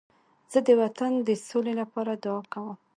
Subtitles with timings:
[0.51, 2.69] زه د وطن د سولې لپاره دعا کوم.